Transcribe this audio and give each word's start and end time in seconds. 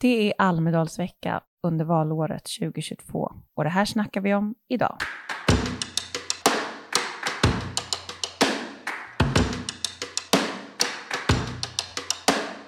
Det 0.00 0.28
är 0.28 0.34
Almedalsvecka 0.38 1.40
under 1.62 1.84
valåret 1.84 2.42
2022 2.60 3.32
och 3.54 3.64
det 3.64 3.70
här 3.70 3.84
snackar 3.84 4.20
vi 4.20 4.34
om 4.34 4.54
idag. 4.68 4.96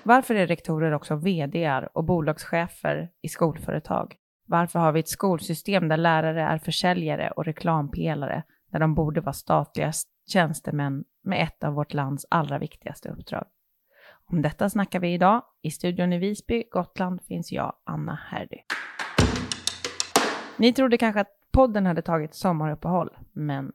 Varför 0.02 0.34
är 0.34 0.46
rektorer 0.46 0.92
också 0.92 1.16
vdar 1.16 1.96
och 1.96 2.04
bolagschefer 2.04 3.10
i 3.22 3.28
skolföretag? 3.28 4.16
Varför 4.46 4.78
har 4.78 4.92
vi 4.92 5.00
ett 5.00 5.08
skolsystem 5.08 5.88
där 5.88 5.96
lärare 5.96 6.42
är 6.42 6.58
försäljare 6.58 7.30
och 7.30 7.44
reklampelare 7.44 8.42
när 8.72 8.80
de 8.80 8.94
borde 8.94 9.20
vara 9.20 9.32
statliga 9.32 9.92
tjänstemän 10.32 11.04
med 11.24 11.42
ett 11.42 11.64
av 11.64 11.74
vårt 11.74 11.94
lands 11.94 12.26
allra 12.30 12.58
viktigaste 12.58 13.08
uppdrag? 13.08 13.44
Om 14.32 14.42
detta 14.42 14.70
snackar 14.70 15.00
vi 15.00 15.12
idag. 15.12 15.42
I 15.62 15.70
studion 15.70 16.12
i 16.12 16.18
Visby, 16.18 16.64
Gotland, 16.70 17.22
finns 17.22 17.52
jag, 17.52 17.72
Anna 17.84 18.14
Herdy. 18.30 18.56
Ni 20.56 20.72
trodde 20.72 20.98
kanske 20.98 21.20
att 21.20 21.28
podden 21.52 21.86
hade 21.86 22.02
tagit 22.02 22.34
sommaruppehåll, 22.34 23.16
men 23.32 23.72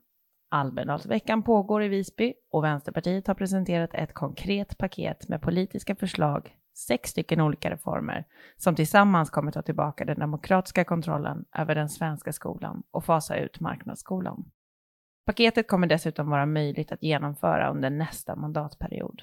Almedalsveckan 0.50 1.42
pågår 1.42 1.82
i 1.82 1.88
Visby 1.88 2.34
och 2.50 2.64
Vänsterpartiet 2.64 3.26
har 3.26 3.34
presenterat 3.34 3.94
ett 3.94 4.14
konkret 4.14 4.78
paket 4.78 5.28
med 5.28 5.42
politiska 5.42 5.96
förslag, 5.96 6.56
sex 6.86 7.10
stycken 7.10 7.40
olika 7.40 7.70
reformer, 7.70 8.24
som 8.56 8.74
tillsammans 8.74 9.30
kommer 9.30 9.52
ta 9.52 9.62
tillbaka 9.62 10.04
den 10.04 10.18
demokratiska 10.18 10.84
kontrollen 10.84 11.44
över 11.58 11.74
den 11.74 11.88
svenska 11.88 12.32
skolan 12.32 12.82
och 12.90 13.04
fasa 13.04 13.36
ut 13.36 13.60
marknadsskolan. 13.60 14.50
Paketet 15.26 15.68
kommer 15.68 15.86
dessutom 15.86 16.30
vara 16.30 16.46
möjligt 16.46 16.92
att 16.92 17.02
genomföra 17.02 17.70
under 17.70 17.90
nästa 17.90 18.36
mandatperiod. 18.36 19.22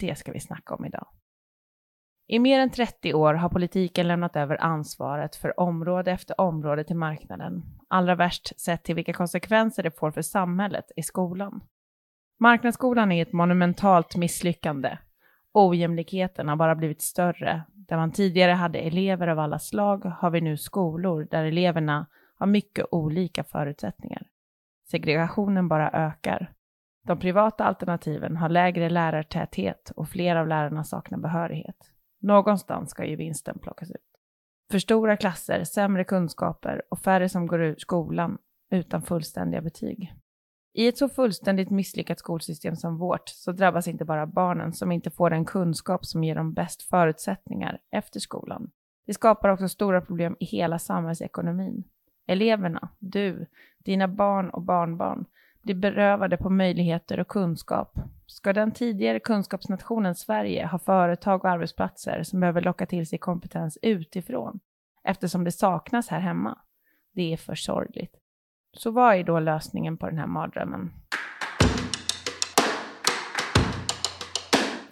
Det 0.00 0.18
ska 0.18 0.32
vi 0.32 0.40
snacka 0.40 0.74
om 0.74 0.84
idag. 0.84 1.06
I 2.26 2.38
mer 2.38 2.60
än 2.60 2.70
30 2.70 3.14
år 3.14 3.34
har 3.34 3.48
politiken 3.48 4.08
lämnat 4.08 4.36
över 4.36 4.62
ansvaret 4.62 5.36
för 5.36 5.60
område 5.60 6.10
efter 6.10 6.40
område 6.40 6.84
till 6.84 6.96
marknaden. 6.96 7.62
Allra 7.88 8.14
värst 8.14 8.60
sett 8.60 8.84
till 8.84 8.94
vilka 8.94 9.12
konsekvenser 9.12 9.82
det 9.82 9.98
får 9.98 10.10
för 10.10 10.22
samhället 10.22 10.84
i 10.96 11.02
skolan. 11.02 11.60
Marknadsskolan 12.38 13.12
är 13.12 13.22
ett 13.22 13.32
monumentalt 13.32 14.16
misslyckande. 14.16 14.98
Ojämlikheten 15.52 16.48
har 16.48 16.56
bara 16.56 16.74
blivit 16.74 17.02
större. 17.02 17.62
Där 17.74 17.96
man 17.96 18.12
tidigare 18.12 18.52
hade 18.52 18.78
elever 18.78 19.28
av 19.28 19.38
alla 19.38 19.58
slag 19.58 20.04
har 20.04 20.30
vi 20.30 20.40
nu 20.40 20.56
skolor 20.56 21.28
där 21.30 21.44
eleverna 21.44 22.06
har 22.34 22.46
mycket 22.46 22.86
olika 22.90 23.44
förutsättningar. 23.44 24.26
Segregationen 24.90 25.68
bara 25.68 25.90
ökar. 25.90 26.52
De 27.02 27.18
privata 27.18 27.64
alternativen 27.64 28.36
har 28.36 28.48
lägre 28.48 28.90
lärartäthet 28.90 29.92
och 29.96 30.08
fler 30.08 30.36
av 30.36 30.48
lärarna 30.48 30.84
saknar 30.84 31.18
behörighet. 31.18 31.76
Någonstans 32.20 32.90
ska 32.90 33.04
ju 33.04 33.16
vinsten 33.16 33.58
plockas 33.58 33.90
ut. 33.90 33.96
För 34.70 34.78
stora 34.78 35.16
klasser, 35.16 35.64
sämre 35.64 36.04
kunskaper 36.04 36.82
och 36.90 36.98
färre 36.98 37.28
som 37.28 37.46
går 37.46 37.62
ur 37.62 37.76
skolan 37.78 38.38
utan 38.70 39.02
fullständiga 39.02 39.60
betyg. 39.60 40.14
I 40.72 40.88
ett 40.88 40.98
så 40.98 41.08
fullständigt 41.08 41.70
misslyckat 41.70 42.18
skolsystem 42.18 42.76
som 42.76 42.98
vårt 42.98 43.28
så 43.28 43.52
drabbas 43.52 43.88
inte 43.88 44.04
bara 44.04 44.26
barnen 44.26 44.72
som 44.72 44.92
inte 44.92 45.10
får 45.10 45.30
den 45.30 45.44
kunskap 45.44 46.06
som 46.06 46.24
ger 46.24 46.34
dem 46.34 46.52
bäst 46.52 46.82
förutsättningar 46.82 47.78
efter 47.90 48.20
skolan. 48.20 48.70
Det 49.06 49.14
skapar 49.14 49.48
också 49.48 49.68
stora 49.68 50.00
problem 50.00 50.36
i 50.40 50.44
hela 50.44 50.78
samhällsekonomin. 50.78 51.84
Eleverna, 52.26 52.88
du, 52.98 53.46
dina 53.78 54.08
barn 54.08 54.50
och 54.50 54.62
barnbarn 54.62 55.24
blir 55.62 55.74
berövade 55.74 56.36
på 56.36 56.50
möjligheter 56.50 57.20
och 57.20 57.28
kunskap. 57.28 57.98
Ska 58.26 58.52
den 58.52 58.72
tidigare 58.72 59.20
kunskapsnationen 59.20 60.14
Sverige 60.14 60.66
ha 60.66 60.78
företag 60.78 61.44
och 61.44 61.50
arbetsplatser 61.50 62.22
som 62.22 62.40
behöver 62.40 62.60
locka 62.60 62.86
till 62.86 63.06
sig 63.06 63.18
kompetens 63.18 63.78
utifrån 63.82 64.60
eftersom 65.04 65.44
det 65.44 65.52
saknas 65.52 66.08
här 66.08 66.20
hemma? 66.20 66.58
Det 67.14 67.32
är 67.32 67.36
för 67.36 67.54
sorgligt. 67.54 68.16
Så 68.72 68.90
vad 68.90 69.16
är 69.16 69.24
då 69.24 69.40
lösningen 69.40 69.96
på 69.96 70.06
den 70.06 70.18
här 70.18 70.26
mardrömmen? 70.26 70.92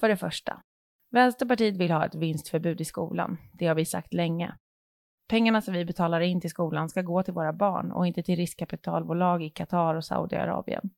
För 0.01 0.09
det 0.09 0.17
första, 0.17 0.62
Vänsterpartiet 1.11 1.77
vill 1.77 1.91
ha 1.91 2.07
ett 2.07 2.15
vinstförbud 2.15 2.81
i 2.81 2.84
skolan. 2.84 3.37
Det 3.53 3.67
har 3.67 3.75
vi 3.75 3.84
sagt 3.84 4.15
länge. 4.15 4.55
Pengarna 5.28 5.61
som 5.61 5.75
vi 5.75 5.84
betalar 5.84 6.21
in 6.21 6.41
till 6.41 6.50
skolan 6.50 6.89
ska 6.89 7.03
gå 7.03 7.22
till 7.22 7.34
våra 7.34 7.53
barn 7.53 7.93
och 7.93 8.06
inte 8.06 8.22
till 8.22 8.37
riskkapitalbolag 8.37 9.43
i 9.43 9.50
Qatar 9.50 9.94
och 9.94 10.05
Saudiarabien. 10.05 10.91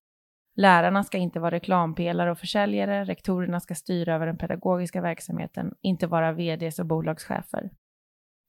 Lärarna 0.56 1.04
ska 1.04 1.18
inte 1.18 1.40
vara 1.40 1.50
reklampelare 1.50 2.30
och 2.30 2.38
försäljare, 2.38 3.04
rektorerna 3.04 3.60
ska 3.60 3.74
styra 3.74 4.14
över 4.14 4.26
den 4.26 4.38
pedagogiska 4.38 5.00
verksamheten, 5.00 5.74
inte 5.80 6.06
vara 6.06 6.32
vds 6.32 6.78
och 6.78 6.86
bolagschefer. 6.86 7.70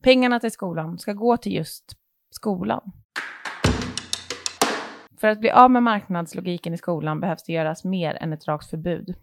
Pengarna 0.04 0.40
till 0.40 0.52
skolan 0.52 1.00
ska 1.00 1.14
gå 1.14 1.38
till 1.38 1.54
just 1.54 1.94
skolan. 2.30 2.92
För 5.18 5.28
att 5.28 5.40
bli 5.40 5.52
av 5.52 5.72
med 5.72 5.84
marknadslogiken 5.84 6.74
i 6.74 6.78
skolan 6.78 7.20
behövs 7.20 7.44
det 7.44 7.54
göras 7.54 7.84
mer 7.84 8.16
än 8.16 8.34
ett 8.34 8.48
rakt 8.48 8.70
förbud. 8.70 9.16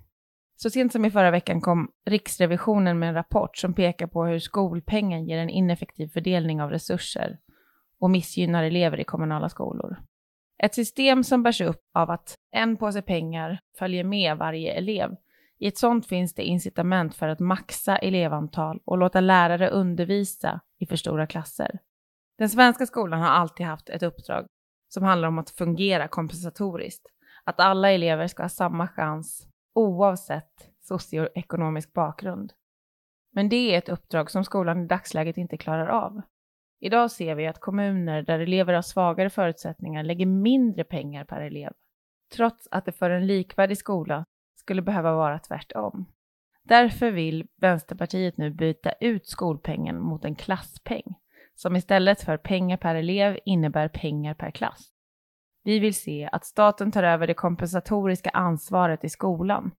Så 0.62 0.70
sent 0.70 0.92
som 0.92 1.04
i 1.04 1.10
förra 1.10 1.30
veckan 1.30 1.60
kom 1.60 1.90
Riksrevisionen 2.06 2.98
med 2.98 3.08
en 3.08 3.14
rapport 3.14 3.56
som 3.56 3.74
pekar 3.74 4.06
på 4.06 4.24
hur 4.24 4.38
skolpengen 4.38 5.26
ger 5.26 5.38
en 5.38 5.50
ineffektiv 5.50 6.08
fördelning 6.08 6.62
av 6.62 6.70
resurser 6.70 7.38
och 8.00 8.10
missgynnar 8.10 8.64
elever 8.64 9.00
i 9.00 9.04
kommunala 9.04 9.48
skolor. 9.48 9.96
Ett 10.62 10.74
system 10.74 11.24
som 11.24 11.42
bärs 11.42 11.60
upp 11.60 11.82
av 11.94 12.10
att 12.10 12.34
en 12.52 12.76
påse 12.76 13.02
pengar 13.02 13.60
följer 13.78 14.04
med 14.04 14.36
varje 14.36 14.72
elev. 14.72 15.16
I 15.58 15.66
ett 15.66 15.78
sådant 15.78 16.06
finns 16.06 16.34
det 16.34 16.42
incitament 16.42 17.14
för 17.14 17.28
att 17.28 17.40
maxa 17.40 17.96
elevantal 17.96 18.80
och 18.84 18.98
låta 18.98 19.20
lärare 19.20 19.70
undervisa 19.70 20.60
i 20.78 20.86
för 20.86 20.96
stora 20.96 21.26
klasser. 21.26 21.78
Den 22.38 22.48
svenska 22.48 22.86
skolan 22.86 23.20
har 23.20 23.28
alltid 23.28 23.66
haft 23.66 23.88
ett 23.88 24.02
uppdrag 24.02 24.46
som 24.88 25.02
handlar 25.02 25.28
om 25.28 25.38
att 25.38 25.50
fungera 25.50 26.08
kompensatoriskt. 26.08 27.06
Att 27.44 27.60
alla 27.60 27.90
elever 27.90 28.26
ska 28.26 28.42
ha 28.42 28.48
samma 28.48 28.88
chans 28.88 29.47
oavsett 29.78 30.70
socioekonomisk 30.80 31.92
bakgrund. 31.92 32.52
Men 33.32 33.48
det 33.48 33.74
är 33.74 33.78
ett 33.78 33.88
uppdrag 33.88 34.30
som 34.30 34.44
skolan 34.44 34.84
i 34.84 34.86
dagsläget 34.86 35.36
inte 35.36 35.56
klarar 35.56 35.86
av. 35.86 36.20
Idag 36.80 37.10
ser 37.10 37.34
vi 37.34 37.46
att 37.46 37.60
kommuner 37.60 38.22
där 38.22 38.38
elever 38.38 38.74
har 38.74 38.82
svagare 38.82 39.30
förutsättningar 39.30 40.02
lägger 40.02 40.26
mindre 40.26 40.84
pengar 40.84 41.24
per 41.24 41.40
elev, 41.40 41.72
trots 42.36 42.68
att 42.70 42.84
det 42.84 42.92
för 42.92 43.10
en 43.10 43.26
likvärdig 43.26 43.78
skola 43.78 44.24
skulle 44.54 44.82
behöva 44.82 45.12
vara 45.14 45.38
tvärtom. 45.38 46.06
Därför 46.62 47.10
vill 47.10 47.46
Vänsterpartiet 47.56 48.36
nu 48.36 48.50
byta 48.50 48.92
ut 48.92 49.26
skolpengen 49.26 50.00
mot 50.00 50.24
en 50.24 50.34
klasspeng, 50.34 51.14
som 51.54 51.76
istället 51.76 52.22
för 52.22 52.36
pengar 52.36 52.76
per 52.76 52.94
elev 52.94 53.38
innebär 53.44 53.88
pengar 53.88 54.34
per 54.34 54.50
klass. 54.50 54.97
Vi 55.68 55.78
vill 55.78 55.94
se 55.94 56.28
att 56.32 56.44
staten 56.44 56.92
tar 56.92 57.02
över 57.02 57.26
det 57.26 57.34
kompensatoriska 57.34 58.30
ansvaret 58.30 59.04
i 59.04 59.08
skolan. 59.08 59.70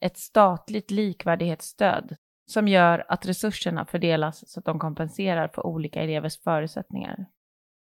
Ett 0.00 0.16
statligt 0.16 0.90
likvärdighetsstöd 0.90 2.16
som 2.50 2.68
gör 2.68 3.04
att 3.08 3.26
resurserna 3.26 3.86
fördelas 3.86 4.50
så 4.50 4.60
att 4.60 4.66
de 4.66 4.78
kompenserar 4.78 5.48
för 5.48 5.66
olika 5.66 6.02
elevers 6.02 6.42
förutsättningar. 6.42 7.26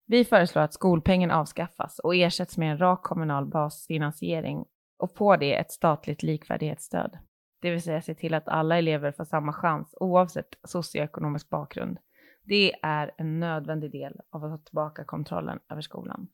Vi 0.07 0.25
föreslår 0.25 0.61
att 0.61 0.73
skolpengen 0.73 1.31
avskaffas 1.31 1.99
och 1.99 2.15
ersätts 2.15 2.57
med 2.57 2.71
en 2.71 2.77
rak 2.77 3.03
kommunal 3.03 3.45
basfinansiering 3.45 4.65
och 4.99 5.15
på 5.15 5.35
det 5.35 5.55
ett 5.55 5.71
statligt 5.71 6.23
likvärdighetsstöd. 6.23 7.17
Det 7.61 7.71
vill 7.71 7.81
säga 7.81 8.01
se 8.01 8.15
till 8.15 8.33
att 8.33 8.47
alla 8.47 8.77
elever 8.77 9.11
får 9.11 9.25
samma 9.25 9.53
chans 9.53 9.95
oavsett 9.99 10.57
socioekonomisk 10.63 11.49
bakgrund. 11.49 11.97
Det 12.43 12.73
är 12.83 13.11
en 13.17 13.39
nödvändig 13.39 13.91
del 13.91 14.19
av 14.31 14.43
att 14.43 14.51
ta 14.51 14.65
tillbaka 14.65 15.03
kontrollen 15.03 15.59
över 15.69 15.81
skolan. 15.81 16.27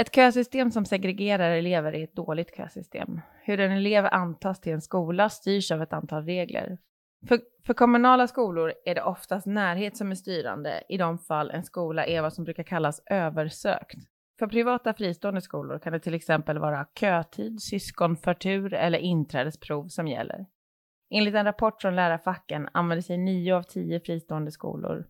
Ett 0.00 0.14
kösystem 0.14 0.70
som 0.70 0.84
segregerar 0.84 1.50
elever 1.50 1.94
är 1.94 2.04
ett 2.04 2.16
dåligt 2.16 2.56
kösystem. 2.56 3.20
Hur 3.42 3.60
en 3.60 3.72
elev 3.72 4.06
antas 4.06 4.60
till 4.60 4.72
en 4.72 4.80
skola 4.80 5.28
styrs 5.28 5.70
av 5.70 5.82
ett 5.82 5.92
antal 5.92 6.24
regler. 6.24 6.78
För, 7.28 7.40
för, 7.66 7.74
kommunala 7.74 8.26
skolor 8.26 8.72
är 8.84 8.94
det 8.94 9.02
oftast 9.02 9.46
närhet 9.46 9.96
som 9.96 10.10
är 10.10 10.14
styrande 10.14 10.82
i 10.88 10.96
de 10.96 11.18
fall 11.18 11.50
en 11.50 11.64
skola 11.64 12.06
är 12.06 12.22
vad 12.22 12.32
som 12.32 12.44
brukar 12.44 12.62
kallas 12.62 13.02
översökt. 13.06 13.98
För 14.38 14.46
privata 14.46 14.94
fristående 14.94 15.40
skolor 15.40 15.78
kan 15.78 15.92
det 15.92 16.00
till 16.00 16.14
exempel 16.14 16.58
vara 16.58 16.86
kötid, 17.00 17.62
syskonförtur 17.62 18.74
eller 18.74 18.98
inträdesprov 18.98 19.88
som 19.88 20.08
gäller. 20.08 20.46
Enligt 21.10 21.34
en 21.34 21.44
rapport 21.44 21.82
från 21.82 21.96
lärarfacken 21.96 22.68
använder 22.72 23.02
sig 23.02 23.18
nio 23.18 23.56
av 23.56 23.62
tio 23.62 24.00
fristående 24.00 24.50
skolor 24.50 25.06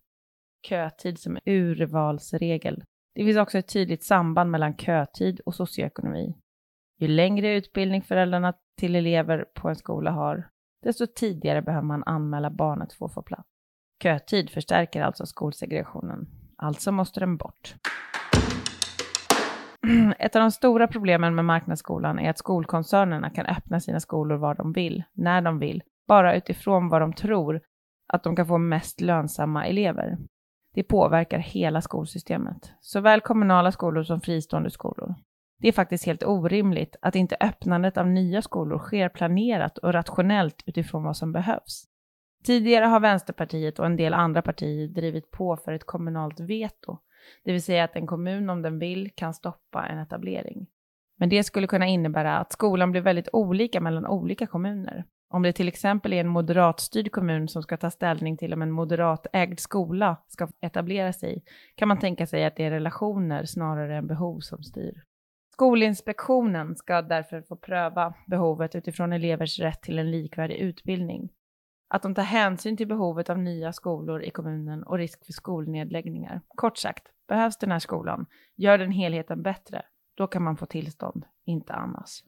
kötid 0.69 1.19
som 1.19 1.38
urvalsregel 1.46 2.85
det 3.19 3.25
finns 3.25 3.37
också 3.38 3.59
ett 3.59 3.69
tydligt 3.69 4.05
samband 4.05 4.50
mellan 4.50 4.76
kötid 4.76 5.41
och 5.41 5.55
socioekonomi. 5.55 6.35
Ju 6.99 7.09
längre 7.09 7.55
utbildning 7.55 8.03
föräldrarna 8.03 8.55
till 8.76 8.97
elever 8.97 9.44
på 9.55 9.69
en 9.69 9.76
skola 9.76 10.11
har, 10.11 10.49
desto 10.82 11.06
tidigare 11.06 11.62
behöver 11.62 11.87
man 11.87 12.03
anmäla 12.06 12.50
barnet 12.50 12.93
för 12.93 13.06
att 13.06 13.15
få 13.15 13.23
plats. 13.23 13.49
Kötid 14.03 14.50
förstärker 14.50 15.03
alltså 15.03 15.26
skolsegregationen. 15.26 16.29
Alltså 16.56 16.93
måste 16.93 17.20
den 17.20 17.37
bort. 17.37 17.75
Ett 20.19 20.37
av 20.37 20.43
de 20.43 20.50
stora 20.50 20.88
problemen 20.88 21.35
med 21.35 21.44
marknadsskolan 21.44 22.19
är 22.19 22.31
att 22.31 22.38
skolkoncernerna 22.38 23.31
kan 23.31 23.47
öppna 23.47 23.81
sina 23.81 24.00
skolor 24.00 24.37
var 24.37 24.55
de 24.55 24.73
vill, 24.73 25.05
när 25.12 25.43
de 25.43 25.59
vill, 25.59 25.82
bara 26.09 26.37
utifrån 26.37 26.88
vad 26.88 27.03
de 27.03 27.12
tror 27.12 27.61
att 28.12 28.23
de 28.23 28.37
kan 28.37 28.47
få 28.47 28.59
mest 28.59 29.00
lönsamma 29.00 29.67
elever. 29.67 30.19
Det 30.78 30.84
påverkar 30.84 31.38
hela 31.38 31.80
skolsystemet, 31.80 32.72
såväl 32.80 33.20
kommunala 33.20 33.72
skolor 33.72 34.02
som 34.02 34.20
fristående 34.20 34.70
skolor. 34.70 35.14
Det 35.60 35.69
är 35.69 35.72
faktiskt 35.72 36.06
helt 36.06 36.22
orimligt 36.22 36.96
att 37.02 37.14
inte 37.14 37.36
öppnandet 37.40 37.96
av 37.96 38.06
nya 38.06 38.42
skolor 38.42 38.78
sker 38.78 39.08
planerat 39.08 39.78
och 39.78 39.92
rationellt 39.92 40.62
utifrån 40.66 41.02
vad 41.04 41.16
som 41.16 41.32
behövs. 41.32 41.84
Tidigare 42.44 42.84
har 42.84 43.00
Vänsterpartiet 43.00 43.78
och 43.78 43.86
en 43.86 43.96
del 43.96 44.14
andra 44.14 44.42
partier 44.42 44.88
drivit 44.88 45.30
på 45.30 45.56
för 45.56 45.72
ett 45.72 45.86
kommunalt 45.86 46.40
veto, 46.40 46.98
det 47.44 47.52
vill 47.52 47.62
säga 47.62 47.84
att 47.84 47.96
en 47.96 48.06
kommun 48.06 48.50
om 48.50 48.62
den 48.62 48.78
vill 48.78 49.10
kan 49.14 49.34
stoppa 49.34 49.86
en 49.86 49.98
etablering. 49.98 50.66
Men 51.16 51.28
det 51.28 51.44
skulle 51.44 51.66
kunna 51.66 51.86
innebära 51.86 52.38
att 52.38 52.52
skolan 52.52 52.90
blir 52.90 53.02
väldigt 53.02 53.28
olika 53.32 53.80
mellan 53.80 54.06
olika 54.06 54.46
kommuner. 54.46 55.04
Om 55.30 55.42
det 55.42 55.52
till 55.52 55.69
exempel 55.69 56.12
är 56.12 56.20
en 56.20 56.28
moderatstyrd 56.28 57.12
kommun 57.12 57.48
som 57.48 57.62
ska 57.62 57.76
ta 57.76 57.90
ställning 57.90 58.36
till 58.36 58.52
om 58.52 58.62
en 58.62 58.70
moderatägd 58.70 59.60
skola 59.60 60.16
ska 60.28 60.48
etablera 60.60 61.12
sig, 61.12 61.44
kan 61.75 61.88
man 61.88 61.98
tänka 61.98 62.26
sig 62.26 62.44
att 62.44 62.56
det 62.56 62.64
är 62.64 62.70
relationer 62.70 63.44
snarare 63.44 63.96
än 63.96 64.06
behov 64.06 64.40
som 64.40 64.62
styr. 64.62 65.02
Skolinspektionen 65.52 66.76
ska 66.76 67.02
därför 67.02 67.42
få 67.42 67.56
pröva 67.56 68.14
behovet 68.26 68.75
utifrån 68.75 69.12
elevers 69.12 69.58
rätt 69.58 69.82
till 69.82 69.98
en 69.98 70.10
likvärdig 70.10 70.56
utbildning. 70.56 71.30
Att 71.88 72.02
de 72.02 72.14
tar 72.14 72.22
hänsyn 72.22 72.76
till 72.76 72.88
behovet 72.88 73.30
av 73.30 73.38
nya 73.38 73.72
skolor 73.72 74.22
i 74.22 74.30
kommunen 74.30 74.82
och 74.82 74.98
risk 74.98 75.26
för 75.26 75.32
skolnedläggningar. 75.32 76.40
Kort 76.48 76.78
sagt, 76.78 77.06
behövs 77.28 77.56
den 77.56 77.70
här 77.70 77.78
skolan, 77.78 78.26
gör 78.56 78.78
den 78.78 78.90
helheten 78.90 79.42
bättre, 79.42 79.82
då 80.16 80.26
kan 80.26 80.42
man 80.42 80.56
få 80.56 80.66
tillstånd, 80.66 81.25
inte 81.44 81.72
annars. 81.72 82.22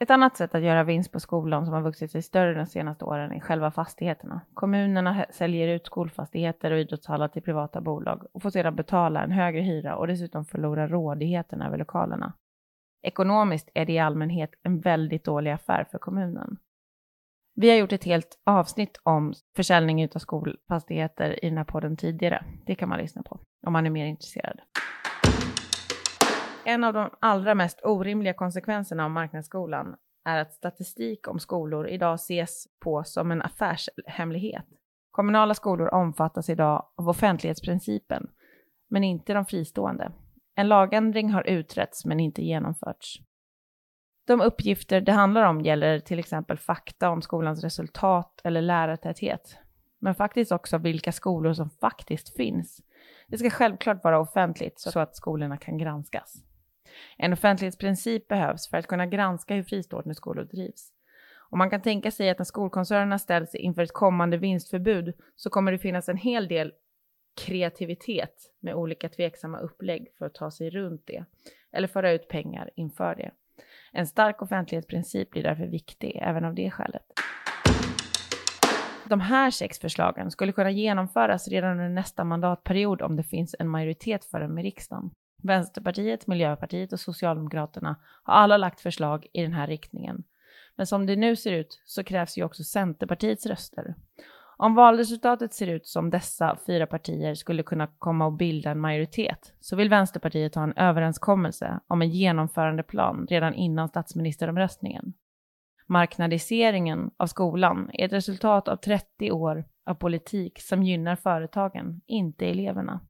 Ett 0.00 0.10
annat 0.10 0.36
sätt 0.36 0.54
att 0.54 0.62
göra 0.62 0.84
vinst 0.84 1.12
på 1.12 1.20
skolan 1.20 1.64
som 1.64 1.74
har 1.74 1.82
vuxit 1.82 2.10
sig 2.10 2.22
större 2.22 2.54
de 2.54 2.66
senaste 2.66 3.04
åren 3.04 3.32
är 3.32 3.40
själva 3.40 3.70
fastigheterna. 3.70 4.40
Kommunerna 4.54 5.26
säljer 5.30 5.68
ut 5.68 5.86
skolfastigheter 5.86 6.70
och 6.70 6.78
idrottshallar 6.78 7.28
till 7.28 7.42
privata 7.42 7.80
bolag 7.80 8.26
och 8.32 8.42
får 8.42 8.50
sedan 8.50 8.76
betala 8.76 9.22
en 9.22 9.32
högre 9.32 9.60
hyra 9.60 9.96
och 9.96 10.06
dessutom 10.06 10.44
förlora 10.44 10.88
rådigheten 10.88 11.62
över 11.62 11.78
lokalerna. 11.78 12.32
Ekonomiskt 13.02 13.70
är 13.74 13.86
det 13.86 13.92
i 13.92 13.98
allmänhet 13.98 14.50
en 14.62 14.80
väldigt 14.80 15.24
dålig 15.24 15.50
affär 15.50 15.84
för 15.90 15.98
kommunen. 15.98 16.56
Vi 17.54 17.70
har 17.70 17.76
gjort 17.76 17.92
ett 17.92 18.04
helt 18.04 18.38
avsnitt 18.44 19.00
om 19.02 19.34
försäljning 19.56 20.08
av 20.14 20.18
skolfastigheter 20.18 21.44
i 21.44 21.48
den 21.48 21.58
här 21.58 21.64
podden 21.64 21.96
tidigare. 21.96 22.44
Det 22.66 22.74
kan 22.74 22.88
man 22.88 22.98
lyssna 22.98 23.22
på 23.22 23.40
om 23.66 23.72
man 23.72 23.86
är 23.86 23.90
mer 23.90 24.06
intresserad. 24.06 24.60
En 26.68 26.84
av 26.84 26.92
de 26.92 27.10
allra 27.20 27.54
mest 27.54 27.80
orimliga 27.84 28.34
konsekvenserna 28.34 29.04
av 29.04 29.10
marknadsskolan 29.10 29.96
är 30.24 30.38
att 30.38 30.52
statistik 30.52 31.28
om 31.28 31.38
skolor 31.38 31.88
idag 31.88 32.14
ses 32.14 32.66
på 32.80 33.04
som 33.04 33.30
en 33.30 33.42
affärshemlighet. 33.42 34.66
Kommunala 35.10 35.54
skolor 35.54 35.94
omfattas 35.94 36.48
idag 36.48 36.86
av 36.96 37.08
offentlighetsprincipen, 37.08 38.30
men 38.90 39.04
inte 39.04 39.34
de 39.34 39.46
fristående. 39.46 40.12
En 40.54 40.68
lagändring 40.68 41.30
har 41.30 41.42
utretts 41.48 42.04
men 42.04 42.20
inte 42.20 42.42
genomförts. 42.42 43.20
De 44.26 44.40
uppgifter 44.40 45.00
det 45.00 45.12
handlar 45.12 45.42
om 45.42 45.60
gäller 45.60 46.00
till 46.00 46.18
exempel 46.18 46.58
fakta 46.58 47.10
om 47.10 47.22
skolans 47.22 47.64
resultat 47.64 48.40
eller 48.44 48.62
lärartäthet, 48.62 49.58
men 50.00 50.14
faktiskt 50.14 50.52
också 50.52 50.78
vilka 50.78 51.12
skolor 51.12 51.52
som 51.52 51.70
faktiskt 51.70 52.36
finns. 52.36 52.80
Det 53.28 53.38
ska 53.38 53.50
självklart 53.50 54.04
vara 54.04 54.20
offentligt 54.20 54.80
så 54.80 55.00
att 55.00 55.16
skolorna 55.16 55.56
kan 55.56 55.78
granskas. 55.78 56.42
En 57.18 57.32
offentlighetsprincip 57.32 58.28
behövs 58.28 58.70
för 58.70 58.76
att 58.76 58.86
kunna 58.86 59.06
granska 59.06 59.54
hur 59.54 59.62
fristående 59.62 60.14
skolor 60.14 60.44
drivs. 60.44 60.92
Och 61.50 61.58
man 61.58 61.70
kan 61.70 61.82
tänka 61.82 62.10
sig 62.10 62.30
att 62.30 62.38
när 62.38 62.44
skolkoncernerna 62.44 63.18
ställs 63.18 63.54
inför 63.54 63.82
ett 63.82 63.92
kommande 63.92 64.36
vinstförbud 64.36 65.14
så 65.36 65.50
kommer 65.50 65.72
det 65.72 65.78
finnas 65.78 66.08
en 66.08 66.16
hel 66.16 66.48
del 66.48 66.72
kreativitet 67.36 68.34
med 68.60 68.74
olika 68.74 69.08
tveksamma 69.08 69.58
upplägg 69.58 70.08
för 70.18 70.26
att 70.26 70.34
ta 70.34 70.50
sig 70.50 70.70
runt 70.70 71.02
det 71.06 71.24
eller 71.72 71.88
föra 71.88 72.12
ut 72.12 72.28
pengar 72.28 72.70
inför 72.76 73.14
det. 73.14 73.30
En 73.92 74.06
stark 74.06 74.42
offentlighetsprincip 74.42 75.30
blir 75.30 75.42
därför 75.42 75.66
viktig 75.66 76.18
även 76.22 76.44
av 76.44 76.54
det 76.54 76.70
skälet. 76.70 77.02
De 79.08 79.20
här 79.20 79.50
sex 79.50 79.78
förslagen 79.78 80.30
skulle 80.30 80.52
kunna 80.52 80.70
genomföras 80.70 81.48
redan 81.48 81.70
under 81.70 81.88
nästa 81.88 82.24
mandatperiod 82.24 83.02
om 83.02 83.16
det 83.16 83.22
finns 83.22 83.56
en 83.58 83.68
majoritet 83.68 84.24
för 84.24 84.40
dem 84.40 84.58
i 84.58 84.62
riksdagen. 84.62 85.10
Vänsterpartiet, 85.42 86.26
Miljöpartiet 86.26 86.92
och 86.92 87.00
Socialdemokraterna 87.00 87.96
har 88.22 88.34
alla 88.34 88.56
lagt 88.56 88.80
förslag 88.80 89.26
i 89.32 89.42
den 89.42 89.52
här 89.52 89.66
riktningen. 89.66 90.24
Men 90.76 90.86
som 90.86 91.06
det 91.06 91.16
nu 91.16 91.36
ser 91.36 91.52
ut 91.52 91.82
så 91.84 92.04
krävs 92.04 92.38
ju 92.38 92.44
också 92.44 92.64
Centerpartiets 92.64 93.46
röster. 93.46 93.94
Om 94.58 94.74
valresultatet 94.74 95.54
ser 95.54 95.66
ut 95.66 95.86
som 95.86 96.10
dessa 96.10 96.58
fyra 96.66 96.86
partier 96.86 97.34
skulle 97.34 97.62
kunna 97.62 97.86
komma 97.86 98.26
och 98.26 98.32
bilda 98.32 98.70
en 98.70 98.80
majoritet 98.80 99.54
så 99.60 99.76
vill 99.76 99.88
Vänsterpartiet 99.88 100.54
ha 100.54 100.62
en 100.62 100.76
överenskommelse 100.76 101.80
om 101.86 102.02
en 102.02 102.10
genomförandeplan 102.10 103.26
redan 103.30 103.54
innan 103.54 103.88
statsministeromröstningen. 103.88 105.12
Marknadiseringen 105.86 107.10
av 107.16 107.26
skolan 107.26 107.90
är 107.92 108.04
ett 108.04 108.12
resultat 108.12 108.68
av 108.68 108.76
30 108.76 109.32
år 109.32 109.64
av 109.86 109.94
politik 109.94 110.60
som 110.60 110.82
gynnar 110.82 111.16
företagen, 111.16 112.00
inte 112.06 112.46
eleverna. 112.46 113.00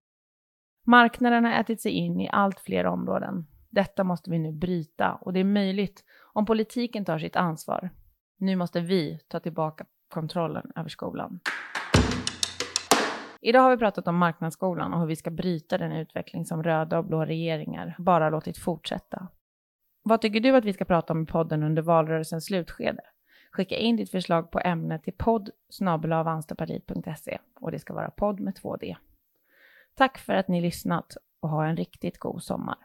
Marknaden 0.89 1.45
har 1.45 1.53
ätit 1.53 1.81
sig 1.81 1.93
in 1.93 2.21
i 2.21 2.29
allt 2.33 2.61
fler 2.61 2.87
områden. 2.87 3.47
Detta 3.71 4.05
måste 4.05 4.31
vi 4.31 4.39
nu 4.39 4.53
bryta 4.53 5.15
och 5.15 5.33
det 5.33 5.41
är 5.41 5.45
möjligt 5.45 6.05
om 6.33 6.47
politiken 6.47 7.05
tar 7.05 7.19
sitt 7.19 7.37
ansvar. 7.37 7.91
Nu 8.39 8.57
måste 8.57 8.81
vi 8.81 9.21
ta 9.29 9.41
tillbaka 9.41 9.87
kontrollen 10.09 10.73
över 10.77 10.89
skolan. 10.89 11.41
Idag 13.41 13.61
har 13.61 13.71
vi 13.71 13.77
pratat 13.77 14.09
om 14.09 14.17
marknadsskolan 14.17 14.95
och 14.95 15.01
hur 15.01 15.07
vi 15.07 15.17
ska 15.17 15.31
bryta 15.31 15.79
den 15.79 15.93
utveckling 15.93 16.45
som 16.45 16.63
röda 16.63 16.99
och 16.99 17.05
blå 17.05 17.25
regeringar 17.25 17.95
bara 17.99 18.31
låtit 18.31 18.59
fortsätta. 18.59 19.29
Vad 20.03 20.21
tycker 20.21 20.41
du 20.41 20.57
att 20.57 20.65
vi 20.65 20.73
ska 20.73 20.85
prata 20.85 21.13
om 21.13 21.23
i 21.23 21.27
podden 21.27 21.63
under 21.63 21.83
valrörelsens 21.83 22.45
slutskede? 22.45 23.03
Skicka 23.53 23.77
in 23.77 23.97
ditt 23.97 24.11
förslag 24.11 24.51
på 24.51 24.61
ämnet 24.61 25.03
till 25.03 25.13
podd 25.13 25.51
och 27.61 27.71
det 27.71 27.79
ska 27.79 27.95
vara 27.95 28.11
podd 28.11 28.41
med 28.41 28.57
två 28.57 28.77
D. 28.77 28.97
Tack 29.97 30.19
för 30.19 30.33
att 30.35 30.49
ni 30.49 30.61
lyssnat 30.61 31.17
och 31.41 31.49
ha 31.49 31.67
en 31.67 31.77
riktigt 31.77 32.19
god 32.19 32.43
sommar. 32.43 32.77